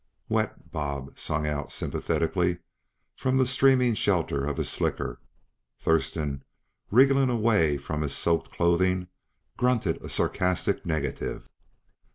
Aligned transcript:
"Wet?" 0.29 0.71
Bob 0.71 1.15
sung 1.19 1.45
out 1.45 1.71
sympathetically 1.71 2.57
from 3.15 3.37
the 3.37 3.45
streaming 3.45 3.93
shelter 3.93 4.43
of 4.45 4.57
his 4.57 4.67
slicker. 4.67 5.21
Thurston, 5.77 6.43
wriggling 6.89 7.29
away 7.29 7.77
from 7.77 8.01
his 8.01 8.15
soaked 8.15 8.51
clothing, 8.51 9.09
grunted 9.57 10.01
a 10.03 10.09
sarcastic 10.09 10.87
negative. 10.87 11.47